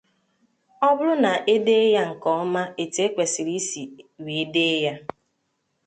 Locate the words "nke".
2.11-2.27